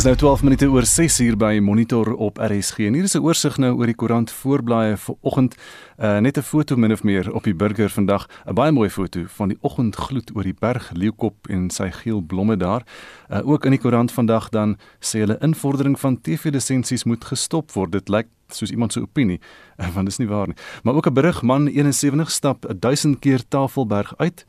[0.00, 2.86] Dis nou 12 minute oor 6 uur by Monitor op RSG.
[2.88, 5.56] En hier is 'n oorsig nou oor die koerant voorblaaie vir oggend.
[5.98, 8.26] Uh, net 'n foto min of meer op die burger vandag.
[8.46, 12.56] 'n Baie mooi foto van die oggendgloed oor die berg Leeukop en sy geel blomme
[12.56, 12.82] daar.
[13.28, 17.92] Uh, ook in die koerant vandag dan sê hulle invordering van TV-lisensies moet gestop word.
[17.92, 19.40] Dit lyk soos iemand se opinie,
[19.94, 20.56] want dit is nie waar nie.
[20.82, 24.46] Maar ook 'n berig man 71 stap 1000 keer Tafelberg uit.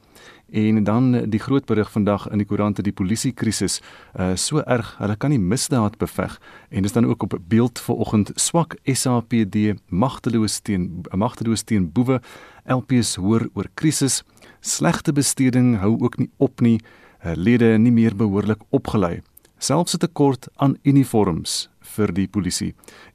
[0.52, 3.80] En dan die groot berig vandag in die koerante die polisie krisis
[4.20, 8.32] uh so erg hulle kan nie misdaad beveg en dis dan ook op beeld vanoggend
[8.36, 12.20] swak SAPD magteloos teen magteloos teen boewe
[12.66, 14.24] LPS hoor oor krisis
[14.60, 19.22] slegte besteding hou ook nie op nie uh, lede nie meer behoorlik opgelei
[19.58, 22.72] selfs 'n tekort aan uniforms vir die polisie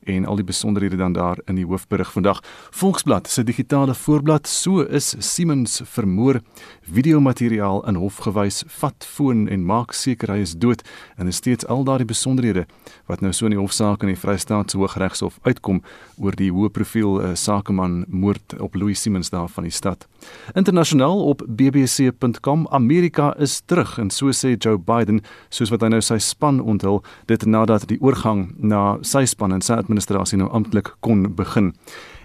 [0.07, 2.43] en al die besonderhede dan daar in die hoofberig vandag.
[2.71, 6.41] Volksblad se digitale voorblad so is Siemens vermoor
[6.83, 10.85] videomateriaal in hof gewys, vat foon en maak seker hy is dood
[11.17, 12.67] en is steeds al daardie besonderhede
[13.11, 15.83] wat nou so in die hofsaak in die Vrystaatse Hooggeregshof uitkom
[16.23, 20.07] oor die hoë profiel uh, sakeman moord op Louis Siemens daar van die stad.
[20.55, 26.03] Internasionaal op bbc.com Amerika is terug en so sê Joe Biden soos wat hy nou
[26.05, 30.93] sy span onthul dit nadat die oorgang na sy span en sy administrasie nou amptelik
[31.01, 31.73] kon begin.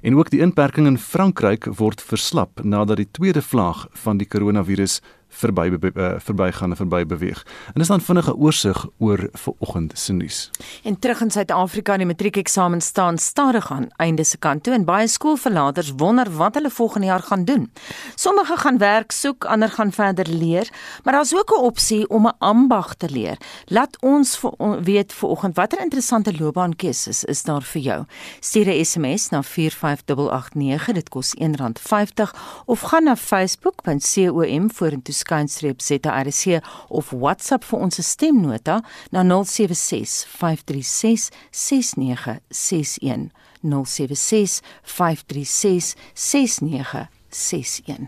[0.01, 4.99] En ook die inperking in Frankryk word verslap nadat die tweede vlaag van die koronavirus
[5.31, 7.45] verby uh, verbygaan en verby beweeg.
[7.73, 10.49] En dis dan vinnige oorsig oor vanoggend se nuus.
[10.83, 15.07] En terug in Suid-Afrika, die matriekeksamen staan stadig aan einde se kant toe en baie
[15.07, 17.71] skoolverlaters wonder wat hulle volgende jaar gaan doen.
[18.15, 20.69] Sommige gaan werk soek, ander gaan verder leer,
[21.03, 23.37] maar daar's ook 'n opsie om 'n ambag te leer.
[23.65, 28.05] Laat ons vir, weet vanoggend watter interessante loopbaankeuses is daar vir jou.
[28.39, 32.35] Stuur 'n SMS na 45889, dit kos R1.50
[32.65, 38.81] of gaan na facebook.com vorentoe skynstreep ZRC of WhatsApp vir ons stemnota
[39.13, 43.29] na 076 536 6961
[43.61, 48.07] 076 536 6961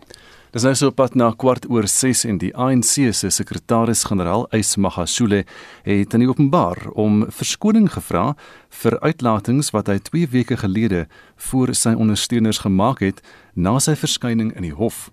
[0.53, 5.39] Dis nou so pad na kwart oor 6 en die ANC se sekretaris-generaal Ys Magashule
[5.81, 8.35] het in openbaar om verskoning gevra
[8.83, 11.07] vir uitlatings wat hy 2 weke gelede
[11.49, 13.25] voor sy ondersteuners gemaak het
[13.57, 15.07] na sy verskyning in die hof.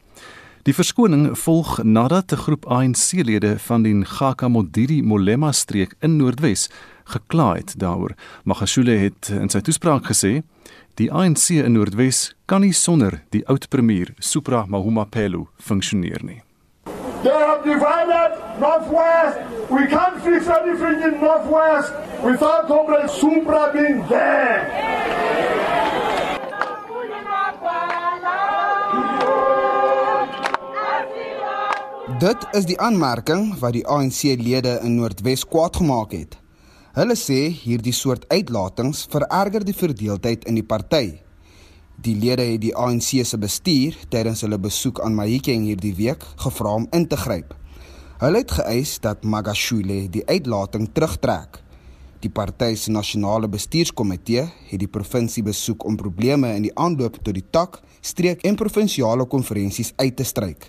[0.69, 6.69] Die verskoning volg nadat 'n groep ANC-lede van die Gakamodiri Molema streek in Noordwes
[7.05, 8.13] gekla het daaroor.
[8.45, 10.43] Magashule het in sy toespraak gesê:
[10.95, 16.43] "Die ANC in Noordwes kan nie sonder die oud premier Supra Mahumapelo funksioneer nie."
[17.23, 19.39] They have divided Northwest.
[19.71, 21.93] We can't fix anything in Northwest
[22.23, 25.70] without Comrade Supra being there.
[32.21, 36.35] Dit is die aanmerking wat die ANC-lede in Noordwes kwaad gemaak het.
[36.93, 41.15] Hulle sê hierdie soort uitlatings vererger die verdeeldheid in die party.
[42.05, 46.75] Die lede het die ANC se bestuur tydens hulle besoek aan Mahikeng hierdie week gevra
[46.83, 47.55] om in te gryp.
[48.21, 51.63] Hulle het geëis dat Magashule die uitlating terugtrek.
[52.21, 57.33] Die party se nasionale bestuurskomitee het die provinsie besoek om probleme in die aanloop tot
[57.39, 60.69] die tak, streek en provinsiale konferensies uit te stryk.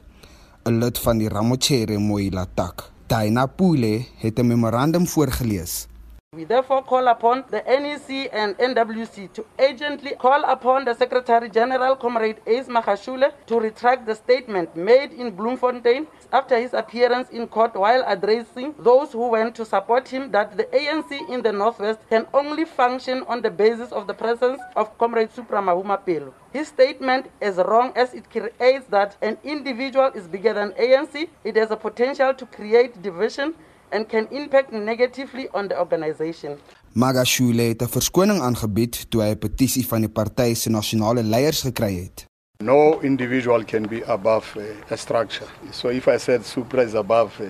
[0.63, 2.91] 'n lid van die Ramochere Moila tak.
[3.07, 5.87] Daina Pule het 'n memorandum voorgeles.
[6.33, 11.97] We therefore call upon the NEC and NWC to urgently call upon the Secretary General,
[11.97, 17.75] Comrade Ace Mahashule, to retract the statement made in Bloemfontein after his appearance in court
[17.75, 22.25] while addressing those who went to support him that the ANC in the Northwest can
[22.33, 26.33] only function on the basis of the presence of Comrade Supra Mahuma Pelo.
[26.53, 31.27] His statement is wrong as it creates that an individual is bigger than ANC.
[31.43, 33.53] It has a potential to create division
[33.91, 36.57] and can impact negatively on the organization.
[36.93, 41.61] Magashule het 'n verskoning aangebied toe hy 'n petisie van die party se nasionale leiers
[41.61, 42.25] gekry het.
[42.59, 45.47] No individual can be above uh, a structure.
[45.71, 47.47] So if I said Supra is above, uh,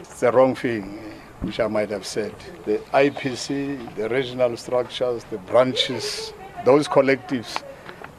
[0.00, 2.32] it's the wrong thing, uh, which I might have said.
[2.64, 6.32] The IPC, the regional structures, the branches,
[6.64, 7.62] those collectives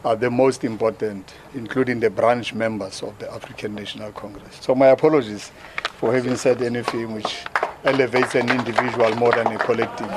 [0.03, 4.57] are the most important, including the branch members of the African National Congress.
[4.62, 5.51] So my apologies
[6.00, 7.44] for having said anything which
[7.84, 10.12] elevates an individual more than a collective.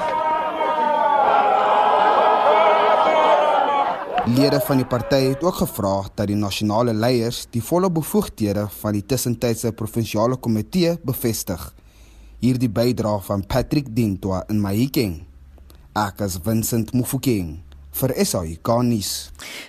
[4.27, 8.95] Lede van die party het ook gevra dat die nasionale leiers die volle bevoegdhede van
[8.95, 11.67] die tussentydse provinsiale komitee bevestig.
[12.39, 15.19] Hierdie bydrae van Patrick Dintwa in Mahikeng.
[15.99, 17.62] Ek is Vincent Mufokeng
[18.01, 19.11] vir SAIK nuus.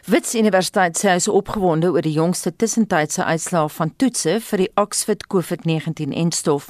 [0.09, 4.69] Wits Universiteit sê hy is opgewonde oor die jongste tussentydse uitslae van toetse vir die
[4.79, 6.69] Oxford COVID-19-enstof.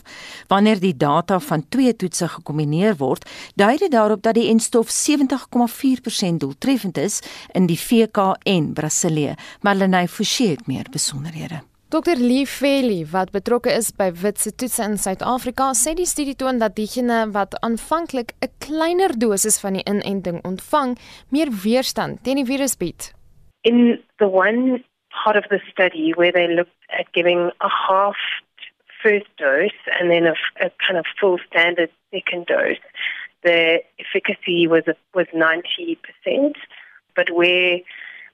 [0.54, 3.28] Wanneer die data van twee toetse gekombineer word,
[3.60, 7.22] dui dit daarop dat die enstof 70,4% doeltreffend is
[7.54, 9.38] in die VK en Brasilië.
[9.62, 11.64] Marlenae Forsie het meer besonderhede.
[11.94, 16.58] Dr Lee Feli wat betrokke is by witse toetse in Suid-Afrika sê die studie toon
[16.58, 20.98] dat diegene wat aanvanklik 'n kleiner dosis van die inenting ontvang,
[21.30, 23.14] meer weerstand teen die virus bied.
[23.62, 24.82] In the one
[25.14, 28.18] part of the study where they looked at giving a half
[29.04, 30.36] first dose and then a,
[30.66, 32.82] a kind of full standard second dose,
[33.44, 36.58] the efficacy was was 90%,
[37.14, 37.86] but where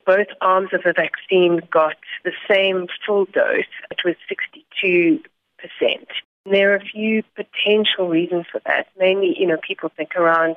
[0.10, 5.22] both arms of the vaccine got the same full dose, it was 62%.
[6.50, 8.88] There are a few potential reasons for that.
[8.98, 10.56] Mainly, you know, people think around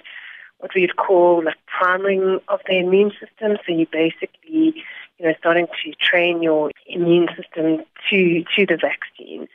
[0.61, 3.59] what we'd call like priming of the immune system.
[3.67, 4.83] So you basically,
[5.19, 9.49] you know, starting to train your immune system to to the vaccine.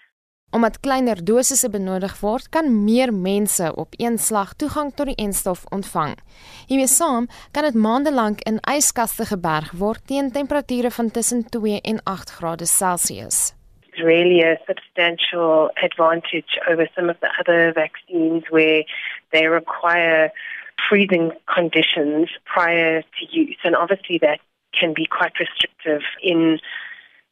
[0.52, 5.66] Omdat kleiner dosisse benodig word, kan meer mense op een slag toegang tot die enstof
[5.76, 6.14] ontvang.
[6.70, 11.82] Hiermee saam kan dit maande lank in yskaste geberg word teen temperature van tussen 2
[11.82, 13.52] en 8 grade Celsius.
[13.90, 18.86] It's really a substantial advantage over some of the other vaccines where
[19.32, 20.32] they require
[20.88, 24.40] freezing conditions prior to use and obviously that
[24.80, 26.62] can be quite restrictive in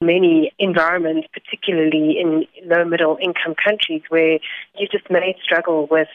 [0.01, 4.39] many environments, particularly in low middle income countries where
[4.77, 6.09] you just may struggle with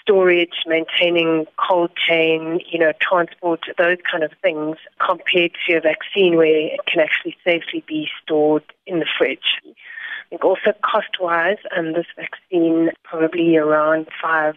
[0.00, 6.36] storage, maintaining cold chain, you know, transport, those kind of things compared to a vaccine
[6.36, 9.60] where it can actually safely be stored in the fridge.
[9.64, 14.54] I think also cost wise, and um, this vaccine probably around five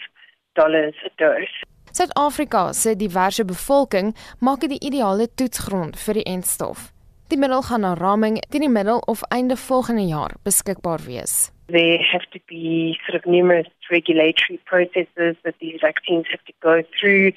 [0.55, 1.51] dollars a dose.
[1.91, 6.94] Suid-Afrika se diverse bevolking maak dit die ideale toetsgrond vir die entstof.
[7.27, 11.51] Die middel gaan na raming teen die middel of einde volgende jaar beskikbaar wees.
[11.65, 16.83] There have to be sort of numerous regulatory processes that these vaccines have to go
[16.99, 17.31] through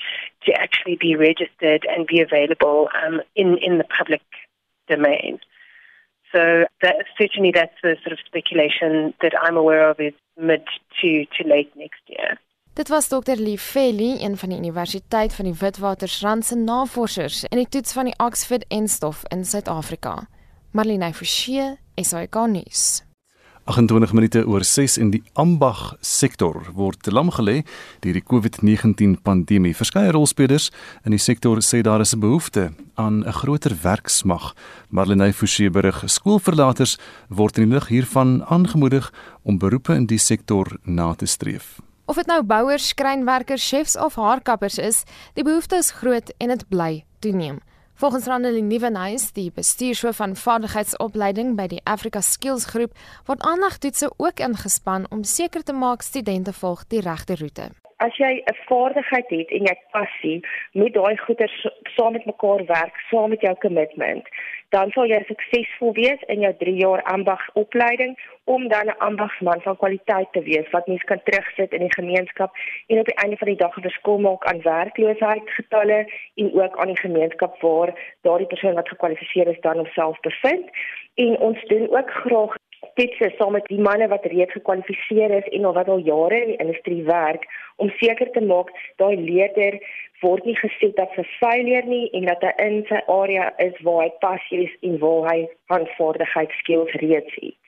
[0.44, 4.26] to actually be registered and be available um, in in the public
[4.88, 5.40] domain.
[6.32, 10.64] So that, certainly that's the sort of speculation that I'm aware of is mid
[11.00, 12.38] to to late next year.
[12.78, 13.34] Dit was Dr.
[13.34, 18.04] Lee Felly, een van die Universiteit van die Witwatersrand se navorsers in die toets van
[18.04, 20.28] die Oxford enstof in Suid-Afrika.
[20.70, 23.02] Marlene Forsie, SAK nuus.
[23.64, 27.64] 28 minute oor 6 in die ambag sektor word lam gelê
[27.98, 29.74] deur die COVID-19 pandemie.
[29.74, 30.70] Verskeie rolspelers
[31.02, 34.54] in die sektor sê daar is 'n behoefte aan 'n groter werksmag.
[34.88, 36.96] Marlene Forsie berig skoolverlaters
[37.28, 41.80] word in die lig hiervan aangemoedig om beroepe in die sektor na te streef.
[42.08, 45.02] Of dit nou bouers, skrynwerkers, chefs of haarkappers is,
[45.36, 47.58] die behoefte is groot en dit bly toeneem.
[48.00, 52.96] Volgens Randelie Nuwenhuis, die bestuurshoof van vaardigheidsopleiding by die Africa Skills Groep,
[53.28, 57.68] word aandagtoetse ook ingespan om seker te maak studente volg die regte roete.
[58.00, 60.40] As jy 'n vaardigheid het en jy passie,
[60.72, 61.48] moet daai goeie
[61.96, 64.24] saam met mekaar werk, saam met jou kommitment
[64.68, 69.76] dan sal jy suksesvol wees in jou 3 jaar ambagsopleiding om dan 'n ambagsman van
[69.76, 72.50] kwaliteit te wees wat mens kan terugsit in die gemeenskap
[72.86, 75.98] en op die einde van die dag 'n verskil maak aan werkloosheidsgetalle
[76.34, 77.90] en ook aan die gemeenskap waar
[78.22, 80.70] daardie persoon wat gekwalifiseer is dan homself bevind.
[81.14, 82.54] En ons doen ook graag
[82.98, 86.60] is saam met die manne wat reeds gekwalifiseer is en wat al jare in die
[86.64, 89.78] industrie werk om seker te maak daai leerder
[90.22, 94.04] word nie gesit dat vir failure nie en dat hy in sy area is waar
[94.04, 95.38] hy passie is en waar hy
[95.74, 97.58] handvaardigheidskills reeds het.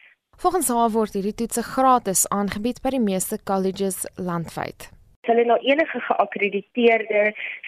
[0.41, 4.91] Volgens haar word hierdie toetse gratis aangebied by die meeste colleges landwyd
[5.29, 7.23] hulle na enige geakkrediteerde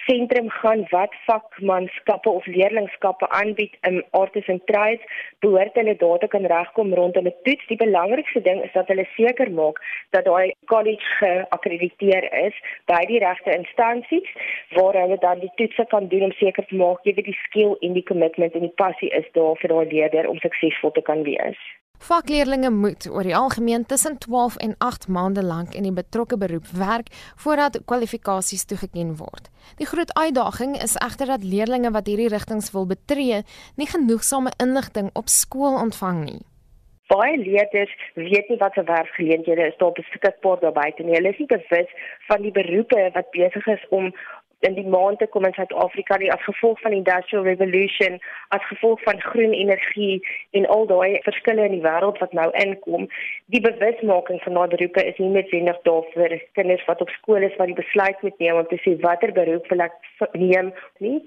[0.05, 5.03] sentrum gaan wat vakmanskappe of leerlingskappe aanbied in arts and trades,
[5.45, 7.67] behoort hulle daar te kan regkom rondom 'n toets.
[7.67, 9.77] Die belangrikste ding is dat hulle seker maak
[10.09, 12.55] dat daai college geakkrediteer is
[12.85, 14.29] by die regte instansies
[14.77, 17.77] waar hulle dan die toetse kan doen om seker te maak jy weet die skill
[17.79, 21.23] en die commitment en die passie is daar vir daai leerder om suksesvol te kan
[21.23, 21.59] wees.
[22.03, 26.65] Vakleerlinge moet oor die algemeen tussen 12 en 8 maande lank in die betrokke beroep
[26.75, 27.07] werk
[27.43, 29.47] voordat kwalifikasies toegeken word.
[29.79, 33.45] Die groot uitdaging is egter dat leerlinge wat hierdie rigtings wil betree,
[33.79, 36.41] nie genoegsame inligting op skool ontvang nie.
[37.13, 41.15] Baie leerders weet nie wat se werkgeleenthede is daar beskikbaar daar buite nie.
[41.15, 41.95] Hulle is nie bewus
[42.27, 44.11] van die beroepe wat besig is om
[44.67, 48.19] in die maande kom in Suid-Afrika die as gevolg van die industrial revolution,
[48.55, 53.09] as gevolg van groen energie en al daai verskille in die wêreld wat nou inkom,
[53.55, 57.59] die bewusmaking van daai beroepe is nie noodwendig daar vir kinders wat op skool is
[57.59, 59.99] wat die besluit moet neem om te sê watter beroep wil ek
[60.33, 61.19] neem nie.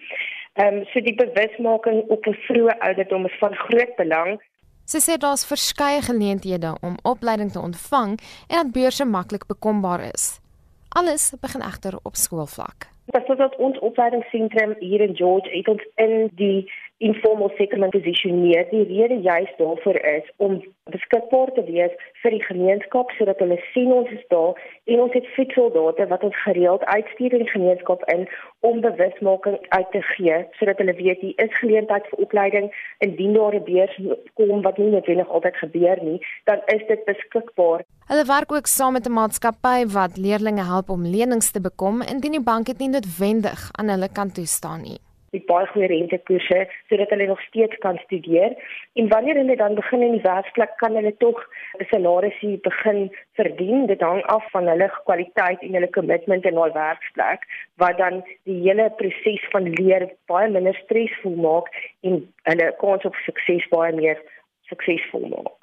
[0.56, 4.40] Ehm um, so die bewusmaking op 'n vroeë ouderdom is van groot belang.
[4.86, 10.40] Sy sê daar's verskeie geleenthede om opleiding te ontvang en dat beurse maklik bekombaar is.
[10.88, 12.95] Alles begin egter op skoolvlak.
[13.06, 18.66] Dat is dat ons opleidingsentrum hier in George het ons in die informal settlement positioneer.
[18.70, 23.90] Die rede juist daarvoor is om beskikbaar te wees vir die gemeenskap sodat hulle sien
[23.92, 24.54] ons is daar
[24.92, 28.26] en ons het fietssoldate wat ons gereeld uitstuur in die gemeenskap in
[28.68, 32.70] om bewusmaking uit te gee sodat hulle weet hier is geleentheid vir opleiding
[33.06, 33.96] indien daar 'n beurs
[34.34, 37.82] kom wat nie noodwendig altyd gebeur nie, dan is dit beskikbaar.
[38.06, 42.32] Hulle werk ook saam met 'n maatskappy wat leerders help om lenings te bekom indien
[42.32, 45.05] die bank dit nie noodwendig aan hulle kan toestaan nie
[45.36, 48.56] met baie goeie rentekoerse sodat hulle nog steeds kan studeer.
[49.00, 51.42] En wanneer hulle dan begin in die werksplek kan hulle tog
[51.80, 53.86] 'n salarisie begin verdien.
[53.86, 58.60] Dit hang af van hulle kwaliteit en hulle kommitment in hul werksplek wat dan die
[58.66, 61.68] hele proses van leer baie minder stresvol maak
[62.00, 64.18] en hulle kans op sukses baie meer
[64.68, 65.54] suksesvol maak.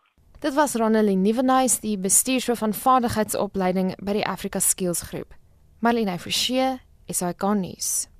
[0.44, 5.32] Dit was Ronelin Nivenhuis, die bestuurshoof van vaardigheidsopleiding by die Africa Skills Groep.
[5.80, 8.13] Marlene Forsie, SAK nuus.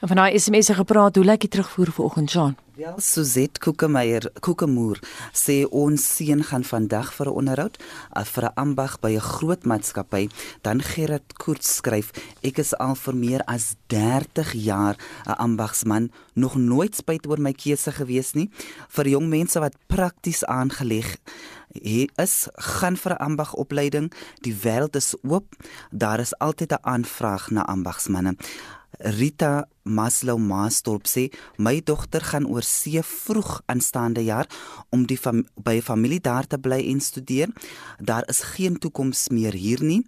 [0.00, 2.56] En van daai SMS'e gepraat, hoe lyk die terugvoer vanoggend, Jean?
[2.80, 4.98] Wel, Suzet Kokemeyer, Kokemoer
[5.36, 7.76] sê ons seun gaan vandag vir 'n onderhoud
[8.16, 10.28] eh, vir 'n ambag by 'n groot maatskappy.
[10.62, 12.10] Dan Gerard Koorts skryf:
[12.42, 14.96] "Ek is al vir meer as 30 jaar
[15.26, 18.50] 'n ambagsman, nog nooit spyt oor my keuse gewees nie.
[18.88, 21.18] Vir jong mense wat prakties aangeleg
[21.70, 24.12] Hy is gaan vir 'n ambagopleiding.
[24.42, 25.54] Die wêreld is oop.
[25.90, 28.34] Daar is altyd 'n aanvraag na ambagsmande.
[29.00, 34.48] Rita Maslow Maastorp sê my dogter gaan oor see vroeg aanstaande jaar
[34.92, 37.48] om die fam by familie daar te bly en studeer.
[37.98, 40.02] Daar is geen toekoms meer hier nie.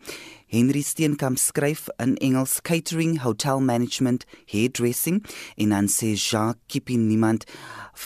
[0.53, 5.23] Henry Steenkamp skryf in Engels catering, hotel management, hairdressing
[5.57, 7.47] en dan sê Jacques Kipi niemand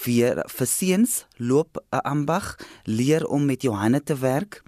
[0.05, 4.63] vir vir seuns loop 'n ambag, leer om met Johanne te werk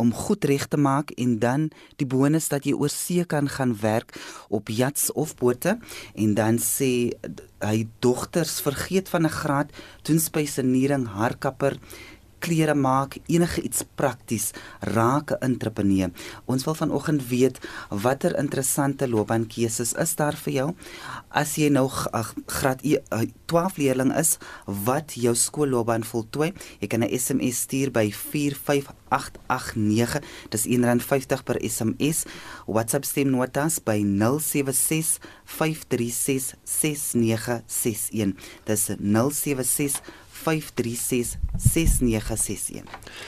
[0.00, 1.68] om goed reg te maak en dan
[2.00, 4.16] die bonus dat jy oor see kan gaan werk
[4.48, 5.76] op yachts of bote
[6.14, 7.12] en dan sê
[7.60, 9.68] hy dogters vergeet van 'n graad
[10.02, 11.76] doen spesiering haarkapper
[12.40, 16.10] klere maak, enige iets prakties, raak 'n entrepreneur.
[16.44, 20.74] Ons wil vanoggend weet watter interessante loopbaankeuses is daar vir jou?
[21.28, 21.88] As jy nou
[22.46, 22.80] graad
[23.46, 30.20] 12 leerling is, wat jou skoolloopbaan voltooi, jy kan 'n SMS stuur by 45889.
[30.48, 32.24] Dis R1.50 per SMS.
[32.66, 38.36] WhatsApp stemnotas by 076 536 6961.
[38.64, 40.00] Dis 076
[40.40, 40.46] 5366961.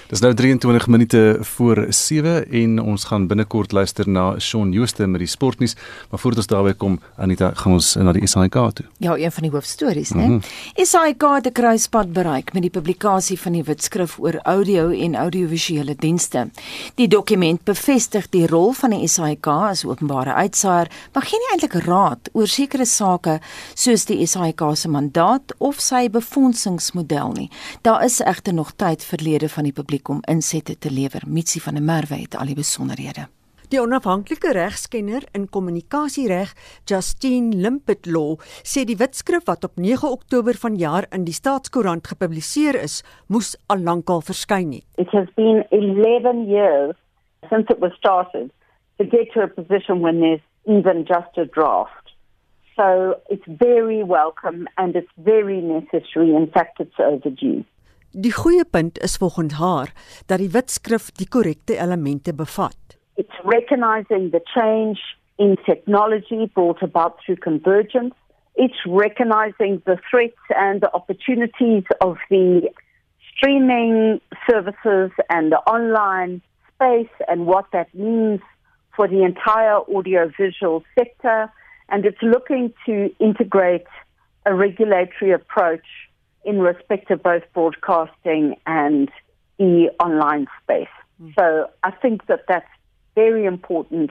[0.08, 5.18] Dis nou 23 minute voor 7 en ons gaan binnekort luister na Shaun Jooste met
[5.20, 5.76] die sportnuus,
[6.10, 8.86] maar voordat ons daarby kom, Anita, gaan ons na die SAIK toe.
[8.98, 10.24] Ja, een van die hoofstories, né?
[10.26, 10.40] Mm -hmm.
[10.84, 15.94] SAIK het 'n kruispunt bereik met die publikasie van die wetskrif oor audio en audiovisuele
[15.96, 16.50] dienste.
[16.94, 21.84] Die dokument bevestig die rol van die SAIK as openbare uitsaaier, maar gee nie eintlik
[21.84, 23.40] raad oor sekere sake
[23.74, 27.50] soos die SAIK se mandaat of sy befondsingsmodel model nie.
[27.82, 31.22] Daar is egter nog tyd verlede van die publiek om insette te lewer.
[31.26, 33.28] Mitsi van der Merwe het al die besonderhede.
[33.72, 36.50] Die onafhanklike regskenner in kommunikasiereg,
[36.84, 38.34] Justine Limpet Law,
[38.68, 43.00] sê die wetskrif wat op 9 Oktober vanjaar in die Staatskoerant gepubliseer is,
[43.32, 44.84] moes al lankal verskyn het.
[45.00, 46.98] It has been 11 years
[47.48, 48.52] since it was started
[48.98, 52.01] to get to a position when there's even just a draft.
[52.76, 56.34] So it's very welcome and it's very necessary.
[56.34, 57.64] In fact, it's overdue.
[58.14, 59.92] Die goeie punt is volgens haar
[60.26, 62.96] dat die wetskrif die korrekte elemente bevat.
[63.14, 65.00] It's recognizing the change
[65.36, 68.14] in technology brought about through convergence.
[68.54, 72.70] It's recognizing the threats and the opportunities of the
[73.34, 76.42] streaming services and the online
[76.74, 78.40] space and what that means
[78.94, 81.50] for the entire audiovisual sector
[81.92, 83.86] and it's looking to integrate
[84.46, 85.86] a regulatory approach
[86.44, 89.10] in respect of both broadcasting and
[89.58, 90.96] the online space.
[91.22, 91.34] Mm.
[91.38, 92.72] So I think that that's
[93.14, 94.10] very important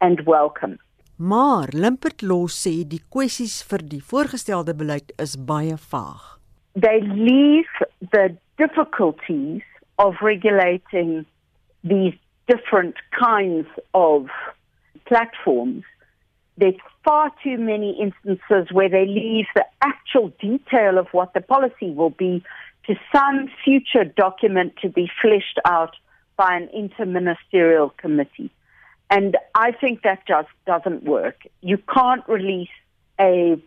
[0.00, 0.78] and welcome.
[1.16, 6.38] Maar Limpert Law sê die kwessies vir die voorgestelde beleid is baie vaag.
[6.76, 9.64] They leave the difficulties
[9.96, 11.24] of regulating
[11.82, 12.14] these
[12.46, 14.28] different kinds of
[15.08, 15.84] platforms.
[16.58, 21.90] They far too many instances where they leave the actual detail of what the policy
[21.90, 22.42] will be
[22.86, 25.94] to some future document to be fleshed out
[26.36, 28.50] by an interministerial committee.
[29.10, 31.42] And I think that just doesn't work.
[31.60, 32.68] You can't release
[33.20, 33.60] a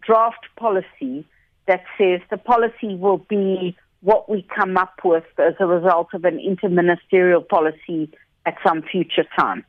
[0.00, 1.26] draft policy
[1.66, 6.24] that says the policy will be what we come up with as a result of
[6.24, 8.10] an interministerial policy
[8.44, 9.64] at some future time.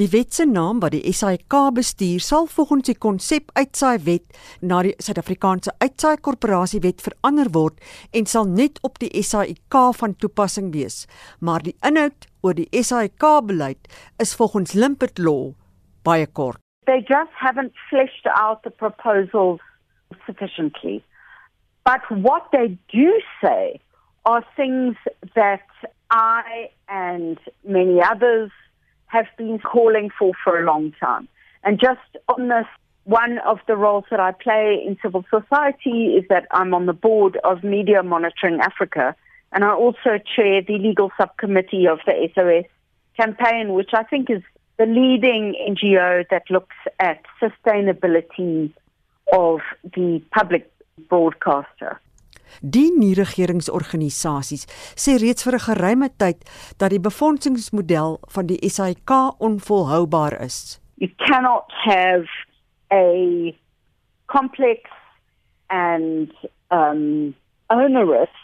[0.00, 4.78] Die wet se naam wat die SAIK bestuur sal volgens die konsep uitsaai wet na
[4.86, 7.76] die Suid-Afrikaanse uitsaai korporasie wet verander word
[8.16, 11.04] en sal net op die SAIK van toepassing wees.
[11.40, 15.52] Maar die inhoud oor die SAIK beleid is volgens Limpet Law
[16.08, 16.56] baie kort.
[16.86, 19.60] They just haven't fleshed out the proposals
[20.24, 21.04] sufficiently.
[21.84, 23.78] But what they do say
[24.24, 24.96] are things
[25.34, 25.68] that
[26.10, 28.50] I and many others
[29.12, 31.28] have been calling for for a long time.
[31.62, 32.66] And just on this,
[33.04, 36.92] one of the roles that I play in civil society is that I'm on the
[36.92, 39.14] board of Media Monitoring Africa,
[39.52, 42.70] and I also chair the legal subcommittee of the SOS
[43.16, 44.42] campaign, which I think is
[44.78, 48.72] the leading NGO that looks at sustainability
[49.32, 50.72] of the public
[51.08, 52.00] broadcaster.
[52.60, 54.66] Die nie-regeringsorganisasies
[54.96, 56.38] sê reeds vir 'n geruime tyd
[56.78, 60.80] dat die befondsingsmodel van die SAIK onvolhoubaar is.
[60.96, 62.28] You cannot have
[62.92, 63.54] a
[64.26, 64.90] complex
[65.68, 66.30] and
[66.70, 67.34] um
[67.70, 68.34] onerous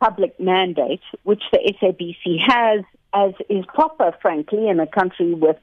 [0.00, 5.56] public mandate which the SABC has as is proper frankly in a country with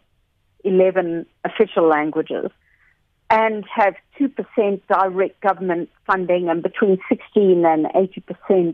[0.63, 2.51] 11 official languages
[3.29, 8.73] and have 2% direct government funding and between 16 and 80%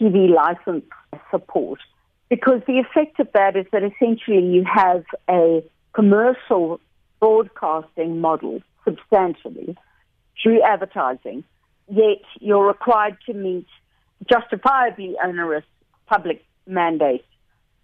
[0.00, 0.84] TV license
[1.30, 1.78] support.
[2.28, 6.80] Because the effect of that is that essentially you have a commercial
[7.20, 9.76] broadcasting model substantially
[10.42, 11.44] through advertising,
[11.88, 13.66] yet you're required to meet
[14.28, 15.64] justifiably onerous
[16.06, 17.24] public mandate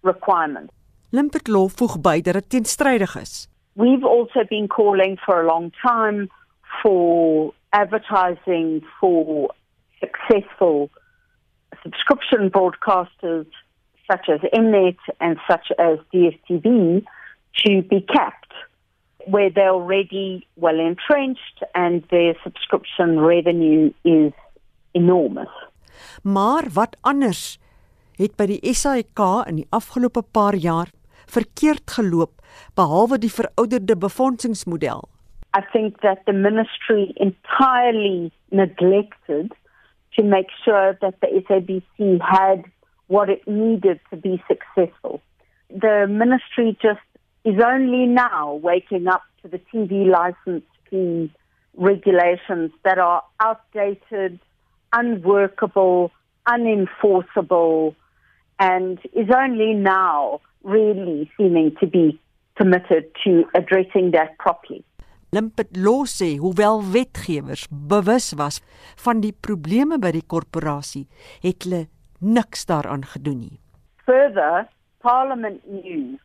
[0.03, 0.73] requirements.
[1.09, 3.47] Limpet Law voeg by dat dit teenstrydig is.
[3.75, 6.29] We've also been calling for a long time
[6.83, 9.53] for advertising for
[9.99, 10.89] successful
[11.83, 13.47] subscription broadcasters
[14.09, 17.05] such as Mnet and such as DSTV
[17.65, 18.53] to be capped
[19.27, 24.33] where they're already well entrenched and their subscription revenue is
[24.93, 25.49] enormous.
[26.23, 27.59] Maar wat anders
[28.17, 30.89] het by die SAIK in die afgelope paar jaar
[31.31, 32.40] verkeerd geloop
[32.75, 35.07] behalwe die verouderde befondsingsmodel?
[35.53, 39.51] I think that the ministry entirely neglected
[40.17, 42.63] to make sure that the SABC had
[43.07, 45.21] what it needed to be successful.
[45.69, 46.99] The ministry just
[47.43, 51.31] is only now waking up to the TV license fee
[51.75, 54.39] regulations that are outdated,
[54.93, 56.11] unworkable,
[56.47, 57.95] unenforceable,
[58.59, 62.19] and is only now really seeming to be
[62.55, 64.83] committed to addressing that properly.
[65.31, 68.59] Limpet los sê hoewel wetgewers bewus was
[68.99, 71.07] van die probleme by die korporasie,
[71.39, 71.85] het hulle
[72.19, 73.59] niks daaraan gedoen nie.
[74.05, 74.67] Further,
[74.99, 76.19] Parliament knew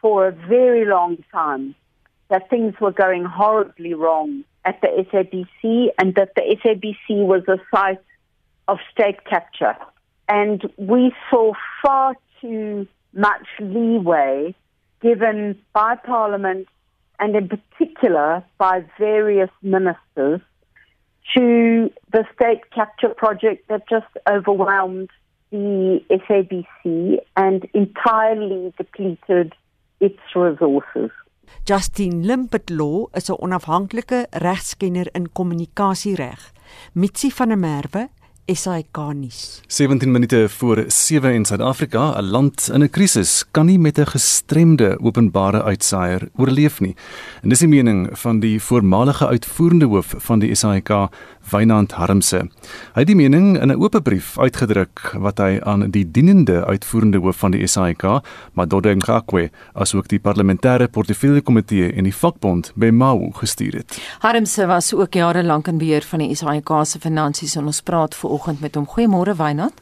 [0.00, 1.74] for a very long time
[2.28, 7.58] that things were going horribly wrong at the SABC and that the SABC was a
[7.74, 8.04] site
[8.68, 9.76] of state capture.
[10.28, 14.54] And we saw far too much leeway
[15.02, 16.68] given by Parliament
[17.18, 20.40] and in particular by various ministers
[21.36, 25.10] to the state capture project that just overwhelmed
[25.50, 29.54] the SABC and entirely depleted
[30.00, 31.10] its resources.
[31.68, 36.40] Justin Limpet Law is 'n onafhanklike regskenner in kommunikasiereg.
[36.94, 38.08] Mitsi van der Merwe
[38.46, 39.60] SAK nuus.
[39.66, 44.06] 17 minute voor 7 in Suid-Afrika, 'n land in 'n krisis, kan nie met 'n
[44.06, 46.96] gestremde openbare uitsaaier oorleef nie.
[47.42, 50.88] En dis die mening van die voormalige uitvoerende hoof van die SAK,
[51.50, 52.48] Wynand Harmse.
[52.94, 57.18] Hy het die mening in 'n oop brief uitgedruk wat hy aan die dienende uitvoerende
[57.18, 58.02] hoof van die SAIK,
[58.52, 63.98] Madode Ngakwe, asook die parlementêre portefeulje komitee en die vakbond by Mau gestuur het.
[64.18, 68.14] Harmse was ook jare lank in beheer van die SAIK se finansies en ons praat
[68.14, 68.86] ver oggend met hom.
[68.86, 69.72] Goeiemôre Wynand.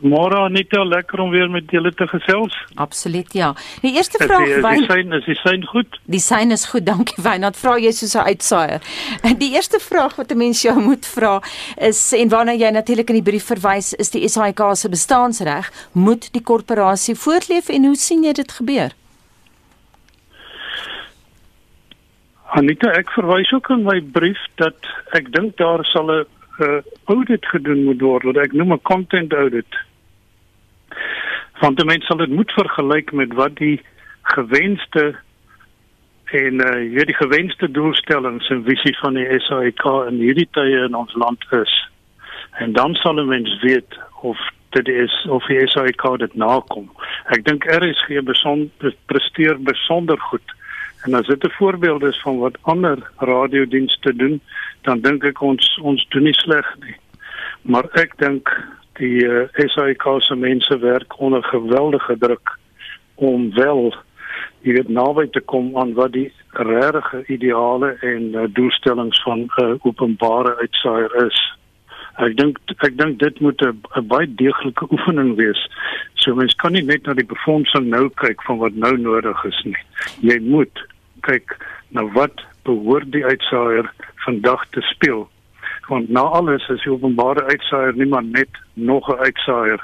[0.00, 2.54] Môre net lekker om weer met julle te gesels.
[2.74, 3.52] Absoluut ja.
[3.82, 5.98] Die eerste vraag is die sein is die sein goed?
[6.04, 7.56] Die sein is goed, dankie Wynand.
[7.56, 8.80] Vra jy soos 'n uitsaaier.
[9.22, 11.42] En die eerste vraag wat 'n mens jou moet vra
[11.76, 16.32] is en waarna jy natuurlik in die brief verwys, is die SAIK se bestaansreg, moet
[16.32, 18.90] die korporasie voortleef en hoe sien jy dit gebeur?
[22.50, 24.74] Anita, ek verwys ook in my brief dat
[25.12, 26.24] ek dink daar sal 'n
[26.60, 29.89] uh, audit gedoen moet word wat ek noem 'n content audit.
[31.60, 33.80] Want die mens sal dit moet vergelyk met wat die
[34.22, 35.16] gewenste
[36.30, 40.94] en uh hier die gewenste doelstellings en visie van die SAIK in hierdie tye in
[40.94, 41.72] ons land is.
[42.62, 44.38] En dan sal 'n mens weet of
[44.70, 46.90] dit is of die SAIK dit nakom.
[47.34, 50.54] Ek dink RSG besonder presteer besonder goed.
[51.02, 54.40] En as dit 'n voorbeeld is van wat ander radiodienste doen,
[54.82, 56.96] dan dink ek ons ons doen nie sleg nie.
[57.62, 58.48] Maar ek dink
[59.00, 62.58] die uh, SAIK se mense werk onder geweldige druk
[63.14, 63.90] om wel
[64.64, 66.28] jy weet naby te kom aan wat die
[66.60, 71.38] regte ideale en uh, doelstellings van 'n uh, openbare uitsaaier is.
[72.20, 75.62] Ek dink ek dink dit moet 'n baie deeglike oefening wees.
[76.14, 79.60] So mens kan nie net na die befondsing nou kyk van wat nou nodig is
[79.64, 79.84] nie.
[80.20, 80.84] Jy moet
[81.20, 81.56] kyk
[81.88, 83.92] na wat behoort die uitsaaier
[84.24, 85.28] vandag te speel.
[85.90, 89.80] Want na alles is die openbare uitsaaier nie maar net nog 'n uitsaaier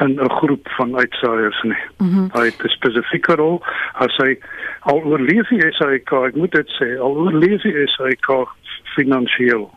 [0.00, 1.82] in 'n groep van uitsaaiers nie.
[1.98, 2.28] Mm -hmm.
[2.32, 4.38] Hy het 'n spesifieke rol as hy
[4.80, 8.48] al oorleef hy sy kar, ek moet dit sê, al oorleef hy sy kar
[8.96, 9.70] finansiëel.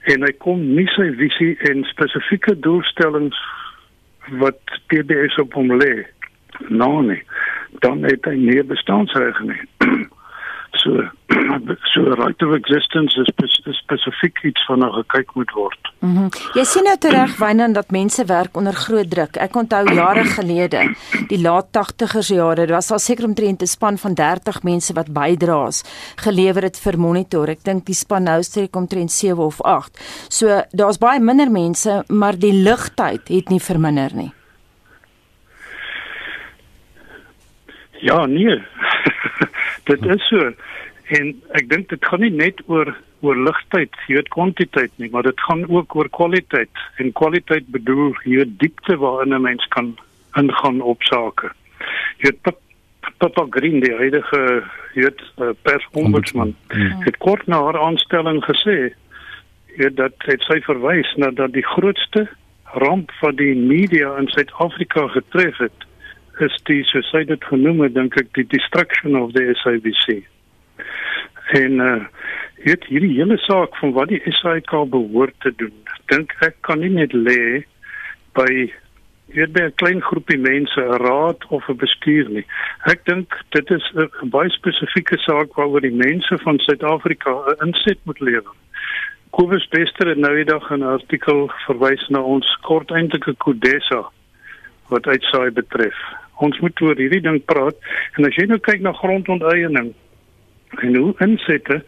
[0.00, 3.38] En hy kom nie sy visie en spesifieke doelstellings
[4.28, 6.06] wat PBS op hom lê.
[6.68, 7.22] Nou nie.
[7.78, 9.60] Dan het hy nie bestaansreg nie.
[10.72, 10.90] so
[11.92, 13.28] so right of existence is
[13.82, 15.92] spesifiek iets van 'n gekyk moet word.
[15.98, 16.18] Mhm.
[16.18, 19.36] Mm jy sien nou tereg Wynand dat mense werk onder groot druk.
[19.36, 20.94] Ek onthou jare gelede,
[21.28, 25.12] die laat 80ers jare, daar was al seker omtrent 'n span van 30 mense wat
[25.12, 25.82] bydraes
[26.16, 27.48] gelewer het vir monitor.
[27.48, 29.98] Ek dink die span nou strek omtrent 7 of 8.
[30.28, 34.32] So daar's baie minder mense, maar die ligtyd het nie verminder nie.
[38.00, 38.62] Ja, nee.
[39.90, 40.52] dit is so
[41.18, 45.26] en ek dink dit gaan nie net oor oor ligtheid, jy weet kwantiteit nie, maar
[45.26, 46.84] dit gaan ook oor kwaliteit.
[47.02, 49.98] En kwaliteit bedoel hier diepte waarin 'n mens kan
[50.40, 51.50] ingaan op sake.
[52.22, 52.56] Jy weet
[53.18, 54.62] Papa Green die huidige
[54.94, 57.02] het uh, persombudsman mm.
[57.04, 58.94] het kort na haar aanstelling gesê
[59.76, 62.28] het dat het sy verwys na dat die grootste
[62.64, 65.86] ramp van die media in Suid-Afrika getref het
[66.40, 70.24] is die soos hy dit genoem het dink ek die destruction of the SABC.
[71.62, 72.00] En uh
[72.60, 75.72] het hierdie hele saak van wat die SAK behoort te doen.
[76.12, 77.64] Dink ek kan nie net lê
[78.36, 78.50] by
[79.32, 82.46] weet by 'n klein groepie mense, 'n raad of 'n bestuur nie.
[82.92, 87.98] Ek dink dit is 'n baie spesifieke saak waaroor die mense van Suid-Afrika 'n inset
[88.04, 88.54] moet lewer.
[89.30, 94.10] Kobus Bester het nou eendag 'n artikel verwys na ons korteindelike Kodessa
[94.88, 95.98] wat uitsaai betref.
[96.46, 97.76] Ons moet oor hierdie ding praat
[98.16, 99.92] en as jy nou kyk na grondonteiening
[100.86, 101.80] en hoe insette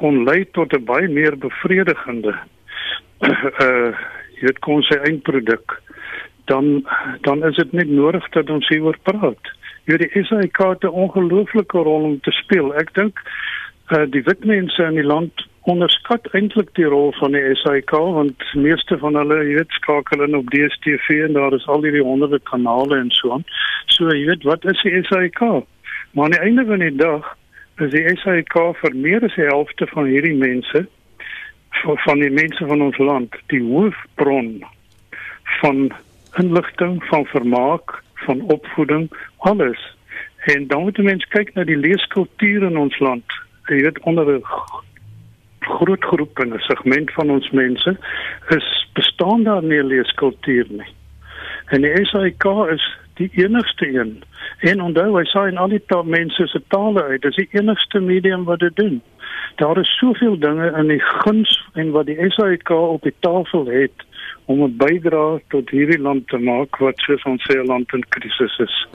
[0.00, 2.34] kon lei tot 'n baie meer bevredigende
[3.24, 3.90] uh
[4.40, 5.80] jy het kon sy eindproduk
[6.46, 6.84] dan
[7.20, 9.52] dan is dit net nodig dat ons hieroor praat.
[9.86, 12.74] Jy die SAIK het 'n ongelooflike rol om te speel.
[12.74, 13.22] Ek dink
[13.94, 18.44] uh die wit mense in die land onderskat eintlik die rol van die SAIK want
[18.54, 22.38] meeste van hulle jy weet skakel in op DStv en daar is al hierdie honderde
[22.50, 23.44] kanale en so aan.
[23.90, 25.42] So jy weet wat is die SAIK?
[26.12, 27.32] Maar aan die einde van die dag
[27.82, 30.86] is die SAIK vir meer as die helfte van hierdie mense
[32.06, 34.64] van die mense van ons land die hoofbron
[35.60, 35.90] van
[36.40, 39.80] inligting, van vermaak, van opvoeding, alles.
[40.52, 43.38] En dan moet mense kyk na die leeskultuur in ons land.
[43.68, 44.42] Jy weet onder 'n
[45.68, 47.96] groot groep en 'n segment van ons mense
[48.48, 50.92] is bestaan daar nie leeskultuur nie.
[51.66, 54.22] En die SAIK is die enigste een
[54.64, 58.00] En onthou, hy sê in al die taal, mense se tale uit, dis die enigste
[58.00, 59.00] medium wat dit doen.
[59.60, 64.04] Daar is soveel dinge in die guns en wat die SAIK op die tafel het
[64.46, 68.04] om 'n bydrae tot hierdie land te maak wat soos ons sê 'n land in
[68.08, 68.86] krisis is.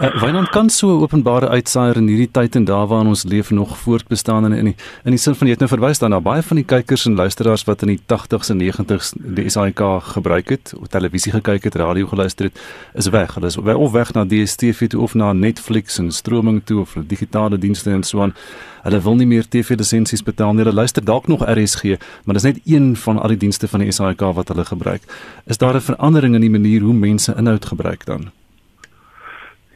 [0.00, 3.78] Uh, Wynand kan so openbare uitsaaier in hierdie tyd en daar waar ons leef nog
[3.78, 6.56] voortbestaan in in die, in die sin van jy het nou verwys daarna baie van
[6.56, 9.82] die kykers en luisteraars wat in die 80s en 90s die SAIK
[10.14, 12.60] gebruik het, of televisie gekyk het, radio geluister het,
[12.94, 13.34] is weg.
[13.34, 17.58] Hulle is of weg na DStv toe of na Netflix en stroming toe of digitale
[17.58, 18.34] dienste en so aan.
[18.82, 20.64] Hulle wil nie meer TV lisensies betaal nie.
[20.64, 23.92] Hulle luister dalk nog RSG, maar dis net een van al die dienste van die
[23.92, 25.02] SAIK wat hulle gebruik.
[25.46, 28.30] Is daar 'n verandering in die manier hoe mense inhoud gebruik dan?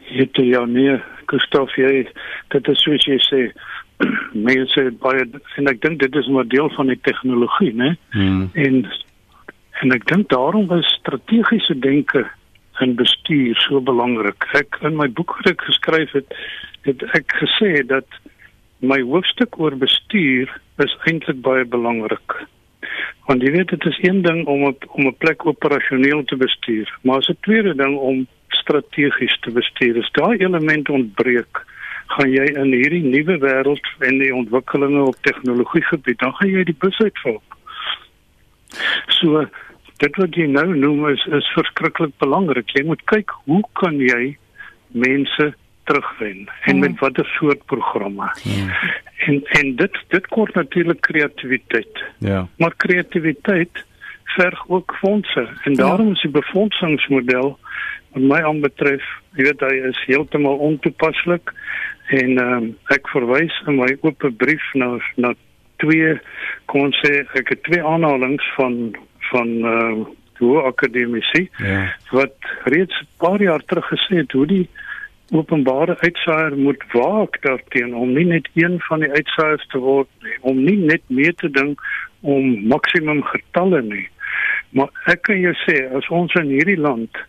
[0.04, 2.08] Het ja nee, Gustav, jy
[2.48, 3.52] dit is soos jy sê
[4.50, 7.96] mense baie en ek dink dit is 'n deel van die tegnologie, né?
[8.10, 8.50] Hmm.
[8.52, 8.86] En
[9.82, 12.30] en ek dink daarom is strategiese denke
[12.80, 14.46] en bestuur so belangrik.
[14.52, 16.34] Ek in my boek wat ek geskryf het,
[16.86, 18.06] het ek gesê dat
[18.86, 20.50] my hoofstuk oor bestuur
[20.84, 22.36] is eintlik baie belangrik.
[23.28, 26.88] Want jy weet dit is een ding om op, om 'n plek operasioneel te bestuur,
[27.02, 29.98] maar is 'n tweede ding om strategies te bestuur.
[29.98, 31.64] As daai element ontbreek,
[32.06, 36.64] gaan jy in hierdie nuwe wêreld en die ontwikkelinge op tegnologie gebied, dan gaan jy
[36.64, 37.42] die bus uitval.
[39.08, 39.46] So
[40.02, 42.70] dit wat jy nou noem is is verskriklik belangrik.
[42.76, 44.36] Jy moet kyk hoe kan jy
[44.88, 48.30] mense terugwen en met watter soort programme.
[48.42, 48.70] Hmm.
[49.26, 52.04] En en dit dit kort natuurlik kreatiwiteit.
[52.18, 52.46] Ja.
[52.56, 53.84] Maar kreatiwiteit
[54.24, 57.58] verg ook fondse en daarom is die befondsingsmodel
[58.12, 59.02] wat my aanbetref,
[59.34, 61.52] jy weet hy is heeltemal ontoepaslik
[62.14, 65.32] en um, ek verwys in my oop brief na na
[65.82, 66.14] twee
[66.70, 68.76] kon sê ek het twee aanhalinge van
[69.30, 70.04] van uh,
[70.38, 71.94] hoe akademici Ja.
[72.10, 74.68] wat reeds 'n paar jaar terug gesê het hoe die
[75.32, 80.36] openbare uitsaaier moet waak daarteen om nie net een van die uitsaaiers te word nie,
[80.40, 81.76] om nie net mee te ding
[82.20, 84.08] om maksimum getalle nie.
[84.70, 87.24] Maar ek kan jou sê as ons in hierdie land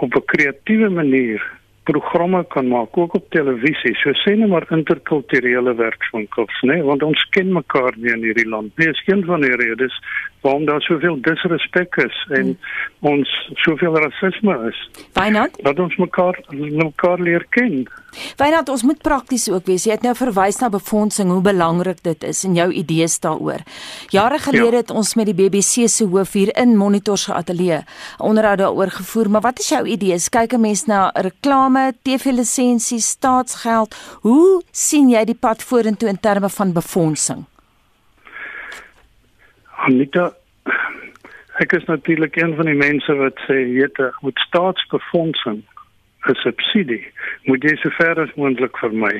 [0.00, 1.42] op 'n kreatiewe manier
[1.90, 3.94] programme kan maak ook op televisie.
[4.02, 6.86] So sê net maar interkulturele werkswinkels, né, nee?
[6.86, 8.74] want ons ken mekaar nie in hierdie land.
[8.76, 9.94] Nie is een van die redes
[10.46, 13.12] waarom daar soveel disrespek is en hmm.
[13.12, 13.30] ons
[13.66, 14.78] soveel rasisme is.
[15.18, 17.86] Wynand, Dat ons mekaar mekaar leer ken.
[18.40, 19.84] Wynand, ons moet prakties ook wees.
[19.84, 23.64] Jy het nou verwys na befondsing, hoe belangrik dit is en jou idees daaroor.
[24.14, 24.82] Jare gelede ja.
[24.84, 27.84] het ons met die BBC se hoof hier in Monitor se ateljee 'n
[28.30, 30.28] onderhoud daaroor gevoer, maar wat is jou idees?
[30.28, 33.94] Kyk 'n mens na reklame, TV-lisensies, staatsgeld.
[34.22, 37.44] Hoe sien jy die pad vorentoe in terme van befondsing?
[39.86, 40.32] Anita
[41.62, 45.62] ek is natuurlik een van die mense wat sê weet met staatsbefondsing
[46.28, 47.04] 'n subsidie
[47.48, 49.14] moet jy so ver as moontlik vermy.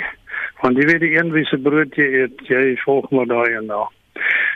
[0.63, 3.71] Want jy weet die een wie se brood jy eet, jy volg maar daai en
[3.71, 3.87] daai.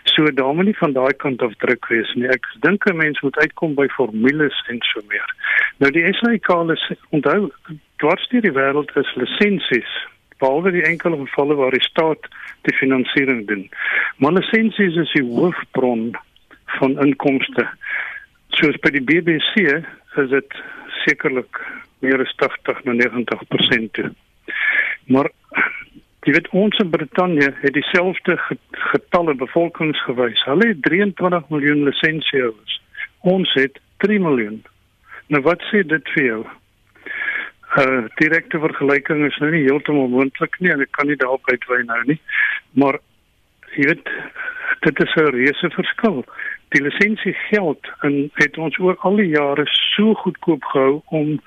[0.05, 2.29] So daar moet nie van daai kant af druk wees nie.
[2.29, 5.31] Ek dink 'n mens moet uitkom by formules en so meer.
[5.79, 7.51] Nou die SAIK is onthou
[8.01, 9.93] dwars deur die wêreld is lisensies
[10.41, 12.29] behalwe die enkele gevalle waar die staat
[12.69, 13.67] die finansiering doen.
[14.17, 16.11] Maar lisensies is die hoofbron
[16.79, 17.67] van inkomste.
[18.57, 19.67] Soos by die BBC
[20.21, 20.57] is dit
[21.05, 21.61] sekerlik
[22.05, 24.11] meer as 80 na 90% toe.
[25.13, 25.31] Maar
[26.27, 28.39] jy weet ons in Brittanje het dieselfde
[28.93, 30.45] getalle bevolkingsgewys.
[30.49, 32.81] Hulle het 23 miljoen lisensiehouers.
[33.21, 34.63] Ons het 3 miljoen.
[35.33, 36.43] Nou wat sê dit vir jou?
[37.79, 41.83] Uh direkte vergelyking is nou nie heeltemal moontlik nie en ek kan nie daarop uitwy
[41.87, 42.19] nou nie.
[42.75, 42.99] Maar
[43.77, 44.11] jy weet
[44.87, 46.25] dit is 'n reuse verskil.
[46.75, 51.41] Die lisensie geld en het ons oor al die jare so goedkoop gehou om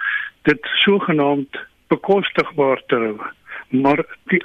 [0.43, 3.17] dit sogenaamd bekostigbaar te hou.
[3.69, 4.43] Maar die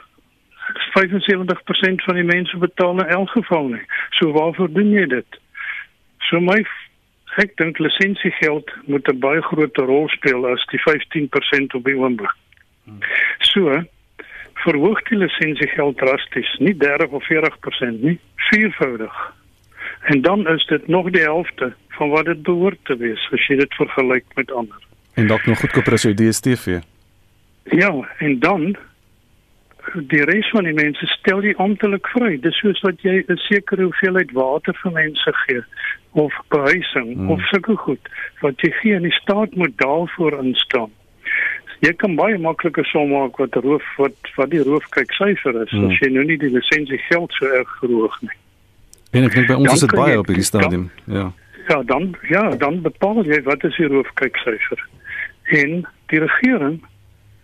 [0.94, 3.86] 75% van die mense betaal in elk geval nie.
[4.10, 5.40] So waarvoor doen jy dit?
[6.18, 6.66] So my
[7.38, 12.34] ek dink lisensiegeld moet 'n baie groter rol speel as die 15% op die oomblik.
[13.38, 13.84] So
[14.64, 18.18] verhoog die lisensiegeld drasties, nie 30 of 40% nie,
[18.50, 19.34] viervoudig.
[20.02, 23.56] En dan is dit nog die helfte van wat dit behoort te wees as jy
[23.56, 24.76] dit vergelyk met ander.
[25.14, 26.78] En dalk nog goedkoper as jou DStv.
[27.62, 28.76] Ja, en dan
[29.94, 32.36] die res van die mense stel jy amptelik vry.
[32.42, 35.62] Dis soos wat jy 'n sekere hoeveelheid water vir mense gee
[36.12, 37.30] of behuising hmm.
[37.30, 38.08] of sulke goed
[38.40, 40.90] wat jy gee en die staat moet daarvoor instaan.
[41.80, 45.90] Jy kan baie maklike som maak wat roof wat wat die roofkyk syfer is hmm.
[45.90, 48.36] as jy nou nie die lisensie geld so erg verhoog nie.
[49.12, 50.90] En ek dink by ons dan is dit baie jy, op hierdie stadium.
[51.06, 51.26] Dan, ja.
[51.68, 54.80] Ja, dan ja, dan bepaal jy wat is die roofkyk syfer.
[55.52, 56.80] En die regering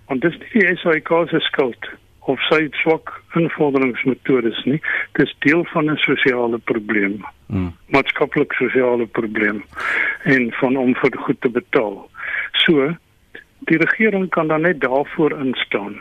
[0.08, 1.88] want dis nie die SAIK se skuld
[2.26, 4.80] of sy swak invorderingsmetodes nie.
[5.18, 7.24] Dis deel van 'n sosiale probleem.
[7.46, 7.72] Mm.
[7.92, 9.64] Maatskaplik sosiale probleem
[10.24, 12.10] en van om vir goed te betaal.
[12.52, 12.96] So
[13.58, 16.00] die regering kan dan net daarvoor instaan.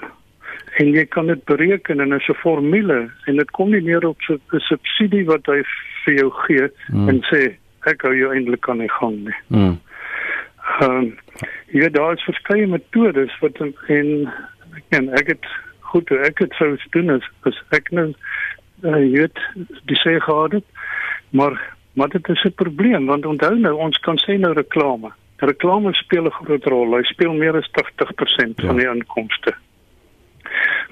[0.74, 4.18] En jy kan dit bereken in 'n so formule en dit kom nie neer op
[4.20, 5.64] 'n so, subsidie wat hy
[6.06, 7.10] vir jou gee mm.
[7.10, 7.56] en sê
[7.86, 9.40] ek hou jou eintlik aan die gang nie.
[9.48, 9.80] Mm.
[10.80, 11.18] Ehm um,
[11.68, 14.30] ja, daar is verskeie metodes wat en
[14.90, 15.46] ken ek het
[15.94, 19.42] goed hoe ek dit sou doen is, is ek nou uh, jy weet
[19.90, 20.68] die sê gehad het
[21.32, 21.58] maar
[21.94, 26.26] maar dit is 'n probleem want onthou nou ons kan sê nou reklame reklame speel
[26.26, 28.68] 'n groot rol hy speel meer as 80% ja.
[28.68, 29.54] van die inkomste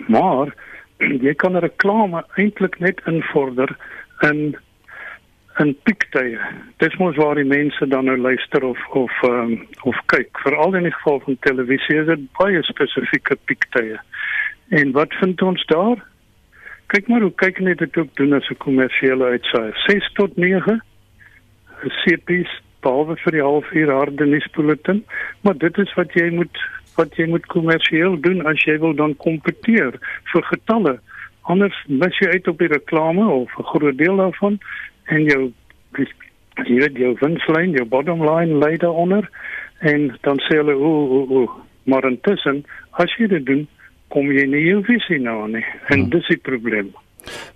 [0.08, 0.54] maar
[1.28, 3.76] jy kan reklame eintlik net invorder
[4.22, 4.56] in
[5.60, 6.40] in piektye.
[6.80, 10.40] Dis mos waar die mense dan nou luister of of um, of kyk.
[10.46, 14.00] Veral in die geval van televisie is dit baie spesifieke piektye.
[14.72, 16.00] En wat vind ons daar?
[16.92, 19.72] kyk maar hoe kyk net dit ook doen as 'n kommersiële uitsaai.
[19.88, 20.82] 6 tot 9
[22.04, 25.06] CP's behalwe vir die halfuur harde nuusbulletin,
[25.42, 26.58] maar dit is wat jy moet
[26.96, 29.96] wat jy moet kommersieel doen as jy wil dan kompeteer
[30.34, 31.00] vir getalle.
[31.42, 34.60] Anders mis jy uit op die reklame of 'n groot deel daarvan
[35.06, 35.54] en jou
[36.66, 39.30] jy weet jou winslyn, jou bottom line lê daaronder
[39.80, 43.68] en dan sê hulle o o o maar intussen as jy dit doen
[44.13, 46.10] kom jy nie jou visie nou nie en hmm.
[46.13, 46.91] dis die probleem.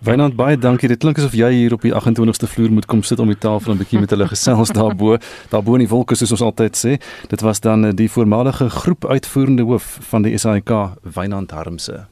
[0.06, 0.90] Wynand baie dankie.
[0.92, 3.74] Dit klink asof jy hier op die 28ste vloer moet kom sit om die tafel
[3.74, 5.18] en 'n bietjie met hulle gesels daarbo.
[5.50, 6.98] Daarbo in die wolke soos ons altyd sê.
[7.30, 12.06] Dit was dan eh, die voormalige groep uitvoerende hoof van die SAIK, Wynand Harmse.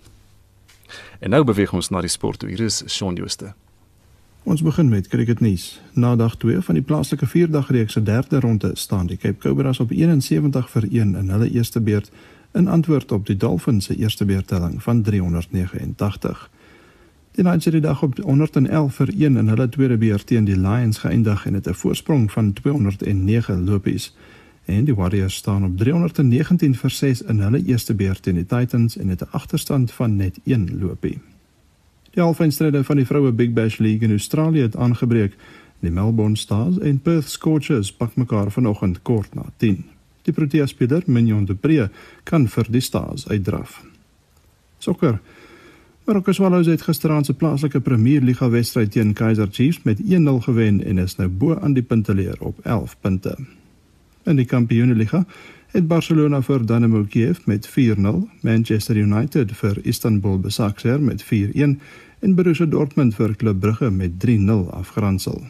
[1.20, 2.42] En nou beweeg ons na die sport.
[2.42, 3.54] Hier is Shaun Jooste.
[4.44, 5.82] Ons begin met cricketnuus.
[5.94, 9.92] Na dag 2 van die plaaslike 4-dagreeks se derde ronde staan die Cape Cobras op
[9.92, 12.12] 71 vir 1 in hulle eerste beurt
[12.54, 16.50] in antwoord op die Dolphins se eerste beurtelling van 389.
[17.32, 20.58] Die Knights het die dag op 111 vir 1 in hulle tweede beurt teen die
[20.58, 24.14] Lions geëindig en het 'n voorsprong van 209 lopies.
[24.66, 28.98] En die Warriors staan op 319 vir 6 in hulle eerste beurt teen die Titans
[28.98, 31.20] en het 'n agterstand van net 1 lopie.
[32.12, 35.36] Die halfeindstryde van die vroue Big Bash League in Australië het aangebreek.
[35.80, 39.86] Die Melbourne Stars en Perth Scorchers pak mekaar vanoggend kort na 10.
[40.24, 41.90] Die Protea speler Mignon de Pre
[42.24, 43.82] kan vir die Stars uitdraf.
[44.80, 45.20] Sokker
[46.04, 50.84] Marokko Swallows het gisteraand se plaaslike Premier Liga wedstryd teen Kaizer Chiefs met 1-0 gewen
[50.84, 53.38] en is nou bo aan die punteleer op 11 punte.
[54.24, 55.26] In die Kampioenligga
[55.72, 61.80] het Barcelona vir Dynamo Kiev met 4-0, Manchester United vir Istanbul Basaksehir met 4-1
[62.20, 65.42] en Borussia Dortmund vir Club Brugge met 3-0 afgeronsel.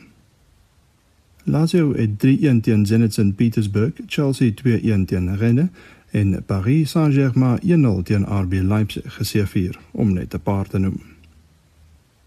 [1.45, 5.69] Lazio het 3-1 teen Zenit St Petersburg, Chelsea 2-1 teen Rennes
[6.11, 11.01] en Paris Saint-Germain 1-0 teen RB Leipzig geseëvier om net 'n paar te noem.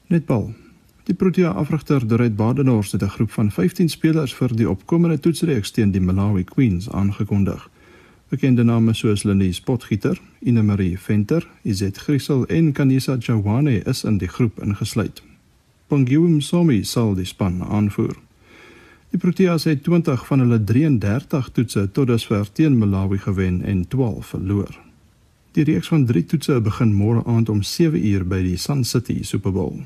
[0.07, 0.55] Netbal.
[1.03, 5.71] Die Protea afrigter Dorrit Badenhorst het 'n groep van 15 spelers vir die opkomende toetsreeks
[5.71, 7.71] teen die Malawi Queens aangekondig.
[8.29, 14.19] Bekende name soos Lenise Potgieter, Ine Marie Venter, Izet Griesel en Kanisa Jawane is in
[14.19, 15.23] die groep ingesluit.
[15.87, 18.17] Pongium Somi sal die span aanvoer.
[19.17, 24.27] Die Proteas het 20 van hulle 33 toetse tot dusver teen Malawi gewen en 12
[24.27, 24.75] verloor.
[25.57, 29.23] Die reeks van 3 toetse begin môre aand om 7 uur by die Sun City
[29.23, 29.79] Super Bowl.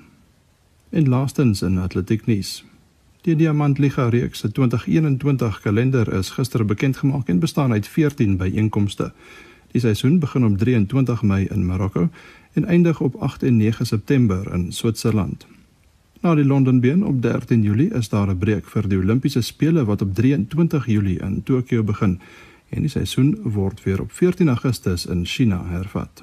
[0.91, 2.65] En laastens in atletieknuus.
[3.23, 9.13] Die Diamantliga reeks se 2021 kalender is gister bekend gemaak en bestaan uit 14 byeenkomste.
[9.71, 12.09] Die seisoen begin op 23 Mei in Marokko
[12.53, 15.47] en eindig op 8 en 9 September in Switserland.
[16.21, 19.85] Na die Londen Been op 13 Julie is daar 'n breek vir die Olimpiese spele
[19.85, 22.21] wat op 23 Julie in Tokio begin
[22.69, 26.23] en die seisoen word weer op 14 Augustus in China hervat.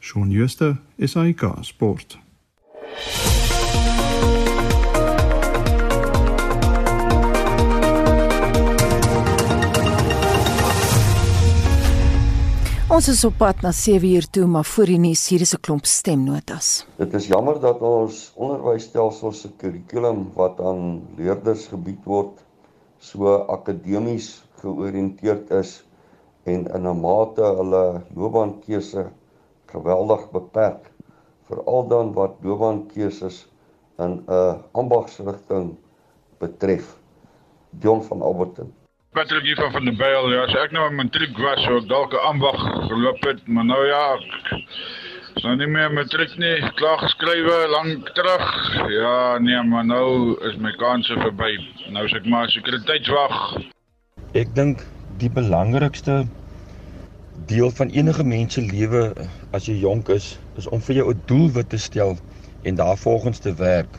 [0.00, 2.18] Shaun Schuster, SAK Sport.
[12.86, 15.60] Ons is op pad na 7 uur toe, maar voor die nuus hier is 'n
[15.60, 16.86] klomp stemnotas.
[17.02, 22.44] Dit is jammer dat ons onderwysstelsel se kurrikulum wat aan leerders gebied word
[22.98, 25.84] so akademies georiënteerd is
[26.44, 29.10] en in 'n mate hulle loopbaankeuse
[29.66, 30.90] geweldig beperk,
[31.48, 33.48] veral dan wat loopbaankeuses
[33.98, 35.74] in 'n ambagsrigting
[36.38, 36.96] betref.
[37.80, 38.72] John van Alberton
[39.16, 40.32] Patrick hier van van der Byl.
[40.32, 43.64] Ja, as ek nou 'n matriek was, sou ek dalk 'n ambag geloop het, maar
[43.64, 44.18] nou ja,
[45.36, 48.44] is nou nie meer matriek nie, klaar geskrywe lank terug.
[48.92, 51.56] Ja, nee, maar nou is my kanse verby.
[51.88, 53.56] Nou is ek maar sekuriteitswag.
[54.34, 54.84] Ek dink
[55.16, 56.26] die belangrikste
[57.46, 59.14] deel van enige mens se lewe
[59.52, 62.18] as jy jonk is, is om vir jou 'n doelwit te stel
[62.64, 63.96] en daarvolgens te werk.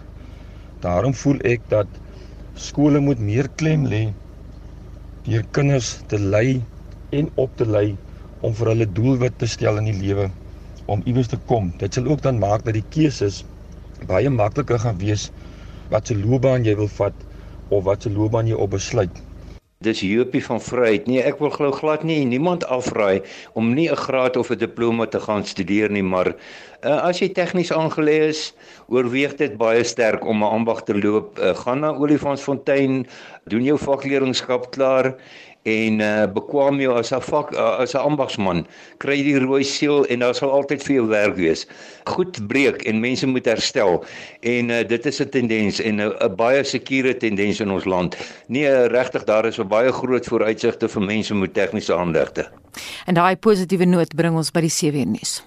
[0.80, 1.88] Daarom voel ek dat
[2.54, 4.14] skole moet meer klem lê
[5.28, 6.62] deur kinders te lei
[7.12, 7.88] en op te lei
[8.48, 10.30] om vir hulle doelwit te stel in die lewe
[10.88, 11.74] om iewers te kom.
[11.82, 13.42] Dit sal ook dan maak dat die keuses
[14.08, 15.28] baie makliker gaan wees
[15.92, 17.26] wat se loopbaan jy wil vat
[17.76, 19.20] of wat se loopbaan jy op besluit.
[19.86, 21.06] Dis Jopie van Vryheid.
[21.06, 23.22] Nee, ek wil glo glad nie niemand afraai
[23.54, 26.34] om nie 'n graad of 'n diploma te gaan studeer nie, maar
[26.82, 28.54] uh, as jy tegnies aangelê is,
[28.90, 31.38] oorweeg dit baie sterk om 'n ambag te loop.
[31.38, 33.06] Uh, gaan na Olifantsfontein,
[33.46, 35.14] doen jou vakleerlingskap klaar
[35.68, 38.66] en uh, bekwam jou as 'n vak uh, as 'n ambagsman.
[39.04, 41.68] Kry die rooi seël en daar sal altyd vir jou werk wees.
[42.06, 44.04] Goed breek en mense moet herstel.
[44.42, 48.18] En uh, dit is 'n tendens en 'n baie sekure tendens in ons land.
[48.48, 52.48] Nee, regtig daar is 'n baie groot vooruitsigte vir mense met tegniese aanlegte.
[53.06, 55.44] En daai positiewe noot bring ons by die 7 nuus.